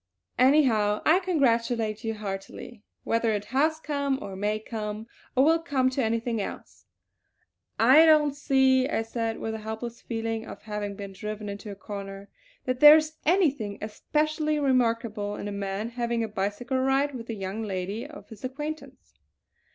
Anyhow 0.39 1.03
I 1.05 1.19
congratulate 1.19 2.03
you 2.03 2.15
heartily, 2.15 2.81
whether 3.03 3.33
it 3.33 3.45
has 3.53 3.79
come, 3.79 4.17
or 4.19 4.35
may 4.35 4.57
come, 4.57 5.05
or 5.35 5.45
will 5.45 5.59
come 5.59 5.91
to 5.91 6.03
anything 6.03 6.41
else." 6.41 6.87
"I 7.77 8.07
don't 8.07 8.33
see," 8.35 8.89
I 8.89 9.03
said, 9.03 9.37
with 9.37 9.53
a 9.53 9.59
helpless 9.59 10.01
feeling 10.01 10.43
of 10.47 10.63
having 10.63 10.95
been 10.95 11.13
driven 11.13 11.49
into 11.49 11.69
a 11.69 11.75
corner, 11.75 12.29
"that 12.65 12.79
there 12.79 12.97
is 12.97 13.17
anything 13.27 13.77
especially 13.79 14.57
remarkable 14.59 15.35
in 15.35 15.47
a 15.47 15.51
man 15.51 15.89
having 15.89 16.23
a 16.23 16.27
bicycle 16.27 16.79
ride 16.79 17.13
with 17.13 17.29
a 17.29 17.35
young 17.35 17.61
lady 17.61 18.07
of 18.07 18.27
his 18.29 18.43
acquaintance." 18.43 19.19